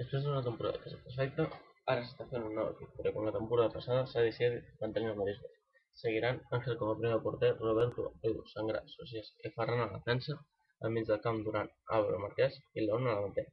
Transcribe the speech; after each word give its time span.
Després 0.00 0.22
d'una 0.24 0.40
temporada 0.44 0.78
quasi 0.82 0.98
perfecta, 1.06 1.44
ara 1.92 2.02
s'està 2.04 2.24
fent 2.28 2.44
un 2.50 2.54
nou 2.58 2.68
equip, 2.74 2.92
però 2.98 3.10
com 3.14 3.26
la 3.26 3.32
temporada 3.34 3.72
passada 3.74 4.04
s'ha 4.12 4.22
decidit 4.26 4.70
mantenir 4.84 5.10
el 5.10 5.18
mateix 5.18 5.40
grup. 5.42 5.58
Seguiran 6.02 6.38
Ángel 6.56 6.78
com 6.80 6.92
a 6.92 6.94
primer 7.00 7.18
porter, 7.26 7.50
Roberto, 7.58 8.06
Edu, 8.28 8.46
Sangra, 8.52 8.80
Socias 8.92 9.28
i 9.44 9.52
Ferran 9.58 9.82
a 9.82 9.88
la 9.90 9.98
defensa, 9.98 10.38
al 10.80 10.94
mig 10.94 11.04
del 11.10 11.20
camp 11.26 11.42
Duran, 11.48 11.68
Álvaro 11.98 12.22
Marquès 12.24 12.56
i 12.78 12.86
León 12.86 13.04
a 13.04 13.10
la 13.10 13.18
davantera. 13.18 13.52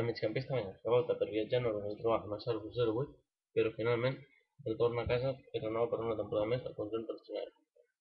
El 0.00 0.08
migcampista 0.08 0.56
Mañas, 0.56 0.80
que 0.80 0.94
volta 0.96 1.18
per 1.20 1.28
viatjar 1.34 1.62
no 1.66 1.74
va 1.76 1.94
trobar 2.00 2.18
amb 2.22 2.34
el 2.38 2.42
Salvo 2.46 2.72
08, 2.78 3.14
però 3.58 3.76
finalment 3.76 4.18
retorna 4.70 5.04
a 5.04 5.10
casa 5.12 5.36
i 5.52 5.64
renova 5.66 5.92
per 5.92 6.02
una 6.06 6.18
temporada 6.22 6.52
més 6.54 6.64
al 6.64 6.78
conjunt 6.80 7.08
personal. 7.12 7.54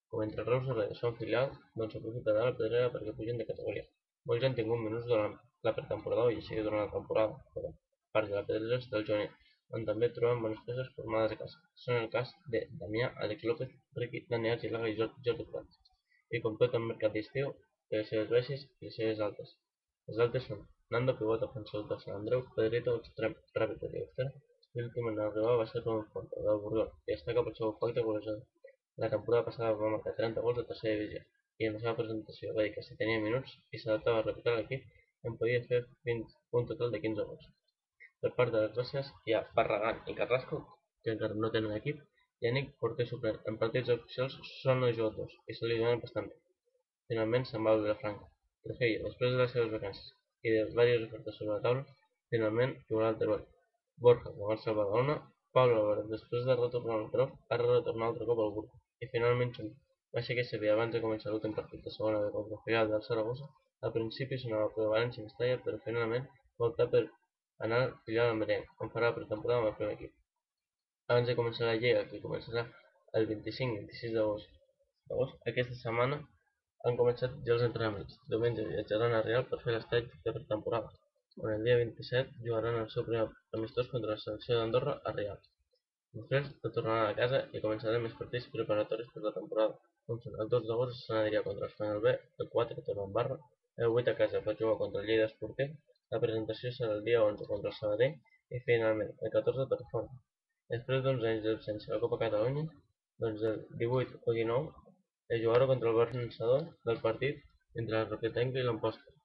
Com 0.07 0.23
entre 0.29 0.47
Reus 0.53 0.71
i 0.71 0.79
Reus 0.81 1.03
són 1.03 1.19
filials, 1.19 1.59
doncs 1.75 1.99
s'aprofita 1.99 2.39
de 2.39 2.49
la 2.49 2.57
pedrera 2.63 2.95
perquè 2.95 3.19
pugin 3.19 3.43
de 3.43 3.53
categoria. 3.53 3.89
Molts 4.31 4.47
han 4.47 4.61
tingut 4.61 4.87
minuts 4.87 5.11
durant 5.11 5.35
la 5.67 5.73
pretemporada 5.77 6.33
i 6.33 6.39
així 6.41 6.57
durant 6.67 6.83
la 6.83 6.91
temporada, 6.95 7.37
però 7.55 7.71
part 8.15 8.29
de 8.31 8.37
la 8.37 8.43
pedrera 8.49 8.79
del 8.93 9.05
juvenil, 9.09 9.31
on 9.77 9.87
també 9.89 10.09
trobem 10.17 10.43
bones 10.45 10.61
peces 10.67 10.91
formades 10.97 11.35
a 11.35 11.39
casa. 11.41 11.61
Són 11.83 11.99
el 12.01 12.09
cas 12.15 12.33
de 12.53 12.63
Damià, 12.83 13.09
Àlex 13.25 13.47
López, 13.49 13.71
Riqui, 14.01 14.23
Dani 14.33 14.53
Argilaga 14.53 14.91
i 14.91 14.97
Jordi 14.99 15.47
Prat. 15.53 15.79
I 16.35 16.43
com 16.45 16.59
tot 16.61 16.77
el 16.79 16.87
mercat 16.91 17.17
d'estiu, 17.17 17.55
té 17.89 18.01
les 18.01 18.13
seves 18.13 18.31
baixes 18.35 18.67
i 18.67 18.89
les 18.89 19.01
seves 19.01 19.25
altes. 19.27 19.57
Les 20.11 20.23
altes 20.27 20.47
són 20.51 20.63
Nando, 20.91 21.13
pivot 21.19 21.43
ofensiu 21.47 21.83
de 21.89 21.97
Sant 22.03 22.17
Andreu, 22.17 22.41
Pedrito, 22.55 22.97
extrem, 23.01 23.35
ràpid 23.59 23.85
de 23.85 24.31
i 24.75 24.79
l'últim 24.79 25.07
en 25.09 25.17
arribar 25.21 25.53
va 25.59 25.67
ser 25.69 25.79
Rubén 25.83 26.05
Fonte, 26.11 26.41
del 26.47 26.59
Borriol, 26.63 26.91
que 27.05 27.11
destaca 27.13 27.43
pel 27.45 27.55
seu 27.57 27.71
efecte 27.71 28.03
golejador. 28.07 28.43
La 29.03 29.09
temporada 29.13 29.47
passada 29.47 29.71
va 29.81 29.89
marcar 29.93 30.13
30 30.19 30.43
gols 30.45 30.59
de 30.59 30.63
tercera 30.69 30.99
divisió 30.99 31.21
i 31.59 31.67
en 31.67 31.75
la 31.75 31.81
seva 31.81 31.95
presentació 31.97 32.53
va 32.57 32.65
dir 32.65 32.71
que 32.75 32.83
si 32.85 32.95
tenia 33.01 33.23
minuts 33.25 33.57
i 33.75 33.81
s'adaptava 33.81 34.21
a 34.21 34.25
repetir 34.27 34.53
l'equip 34.57 34.85
en 35.29 35.37
podia 35.41 35.63
fer 35.69 35.81
fins 36.07 36.37
un 36.59 36.69
total 36.71 36.93
de 36.93 37.01
15 37.05 37.25
gols. 37.31 37.49
Per 38.23 38.31
part 38.37 38.53
de 38.53 38.63
les 38.63 38.73
gràcies 38.77 39.11
hi 39.25 39.35
ha 39.35 39.41
Barragán 39.57 40.01
i 40.11 40.15
Carrasco, 40.19 40.61
que 41.03 41.13
encara 41.15 41.37
no 41.43 41.49
tenen 41.55 41.77
equip, 41.77 42.01
i 42.41 42.49
Anic, 42.49 42.71
porter 42.83 43.05
suplent. 43.09 43.39
En 43.49 43.57
partits 43.63 43.93
oficials 43.95 44.37
són 44.49 44.85
els 44.87 44.97
jugadors 44.99 45.33
i 45.49 45.57
se 45.57 45.69
li 45.69 45.79
donen 45.81 46.01
bastant 46.03 46.29
bé. 46.29 46.37
Finalment 47.11 47.47
se'n 47.49 47.65
va 47.67 47.73
a 47.75 47.81
Vilafranca. 47.81 48.27
Trujillo, 48.65 49.03
després 49.07 49.33
de 49.33 49.39
les 49.41 49.53
seves 49.55 49.71
vacances 49.75 50.11
i 50.45 50.53
de 50.53 50.61
diverses 50.69 51.07
ofertes 51.07 51.37
sobre 51.39 51.55
la 51.55 51.63
taula, 51.65 51.83
finalment 52.33 52.75
jugarà 52.89 53.09
al 53.11 53.19
Teruel. 53.21 53.43
Borja, 54.05 54.33
marxa 54.39 54.69
al 54.71 54.77
Badalona, 54.79 55.15
Pablo 55.57 55.79
Álvarez, 55.81 56.07
després 56.11 56.45
de 56.47 56.55
retornar 56.59 56.97
al 56.97 57.09
Prof, 57.13 57.33
ha 57.49 57.57
de 57.61 57.67
retornar 57.67 58.07
altre 58.09 58.27
cop 58.29 58.39
al 58.45 58.53
Burgos. 58.57 58.83
I 59.03 59.09
finalment 59.13 59.51
Xumi, 59.57 59.73
va 60.15 60.23
que 60.37 60.45
sabia 60.51 60.73
abans 60.75 60.93
de 60.95 61.01
començar 61.05 61.33
l'últim 61.33 61.53
partit 61.57 61.83
de 61.85 61.93
segona 61.97 62.21
contra 62.37 62.57
el 62.57 62.63
Real 62.69 62.93
del 62.93 63.03
Saragossa, 63.07 63.49
al 63.87 63.91
principi 63.95 64.37
sonava 64.41 64.87
València 64.95 65.23
Mestalla, 65.25 65.57
però 65.65 65.77
finalment 65.85 66.25
va 66.59 66.67
optar 66.69 66.87
per 66.93 67.03
anar 67.65 67.79
al 67.83 67.93
filial 68.05 68.35
Merenc, 68.41 68.69
on 68.83 68.91
farà 68.93 69.09
pretemporada 69.15 69.59
amb 69.61 69.69
el 69.69 69.77
primer 69.79 69.93
equip. 69.97 70.13
Abans 71.11 71.27
de 71.29 71.37
començar 71.39 71.65
la 71.67 71.77
Lliga, 71.81 72.03
que 72.09 72.21
començarà 72.25 72.65
el 73.19 73.27
25-26 73.31 74.13
d'agost, 74.17 75.39
aquesta 75.51 75.77
setmana 75.79 76.19
han 76.87 76.97
començat 76.99 77.33
ja 77.47 77.55
els 77.55 77.65
entrenaments. 77.67 78.19
Diumenge 78.33 78.67
viatjaran 78.69 79.15
a 79.17 79.23
Real 79.25 79.47
per 79.49 79.59
fer 79.63 79.73
l'estat 79.75 80.13
de 80.25 80.33
pretemporada, 80.37 80.91
on 81.41 81.49
el 81.55 81.65
dia 81.67 81.77
27 81.81 82.45
jugaran 82.45 82.77
el 82.83 82.89
seu 82.93 83.05
primer 83.07 83.25
amistós 83.57 83.89
contra 83.93 84.13
la 84.13 84.21
selecció 84.23 84.59
d'Andorra 84.59 84.95
a 85.05 85.15
Real. 85.17 85.39
Després 86.17 86.49
retornaran 86.63 87.09
a 87.09 87.17
casa 87.19 87.39
i 87.55 87.63
començaran 87.65 88.05
més 88.05 88.17
partits 88.19 88.49
preparatoris 88.55 89.11
per 89.13 89.21
la 89.25 89.33
temporada. 89.39 89.77
El 90.11 90.49
2 90.53 90.65
d'agost 90.69 91.05
Sant 91.05 91.19
Adrià 91.21 91.41
contra 91.45 91.67
l'Espanyol 91.67 92.01
B, 92.05 92.13
el 92.43 92.49
4 92.55 92.85
torna 92.87 93.05
en 93.07 93.13
barra, 93.19 93.37
el 93.85 93.95
8 94.01 94.13
a 94.13 94.17
casa 94.21 94.41
per 94.45 94.57
jugar 94.59 94.77
contra 94.81 95.01
el 95.01 95.07
Lleida 95.09 95.27
Esportiu, 95.29 95.71
la 96.13 96.19
presentació 96.23 96.71
serà 96.75 96.97
el 96.97 97.05
dia 97.07 97.23
11 97.27 97.47
contra 97.51 97.71
el 97.71 97.77
Sabadell 97.77 98.17
i 98.57 98.59
finalment 98.67 99.13
el 99.25 99.33
14 99.35 99.67
per 99.71 99.79
Font. 99.91 100.09
Després 100.73 101.03
d'uns 101.05 101.25
anys 101.29 101.45
d'absència 101.45 101.91
a 101.91 101.95
la 101.95 102.01
Copa 102.03 102.19
Catalunya, 102.25 102.65
doncs 103.23 103.45
el 103.51 103.57
18 103.83 104.19
o 104.25 104.35
19 104.37 104.91
es 105.35 105.41
jugarà 105.45 105.67
contra 105.71 105.91
el 105.93 105.99
vencedor 106.19 106.67
del 106.89 107.01
partit 107.07 107.41
entre 107.81 107.97
la 107.97 108.05
Roquetenca 108.11 108.59
i 108.59 108.67
l'Amposta. 108.67 109.17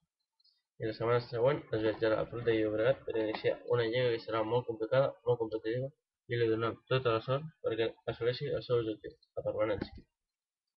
I 0.81 0.89
la 0.89 0.97
setmana 0.97 1.21
següent 1.27 1.63
es 1.75 1.85
viatjarà 1.85 2.19
a 2.21 2.27
Prat 2.31 2.49
de 2.49 2.57
Llobregat 2.57 3.05
per 3.05 3.15
iniciar 3.21 3.55
una 3.75 3.87
lliga 3.91 4.11
que 4.13 4.25
serà 4.25 4.43
molt 4.51 4.67
complicada, 4.71 5.13
molt 5.29 5.41
competitiva 5.43 5.89
i 6.31 6.39
li 6.39 6.51
donem 6.51 6.77
tota 6.91 7.15
la 7.15 7.23
sort 7.29 7.49
perquè 7.65 7.89
assoleixi 8.13 8.53
el 8.59 8.63
seu 8.69 8.83
objectiu, 8.83 9.17
la 9.39 9.45
permanència. 9.49 10.07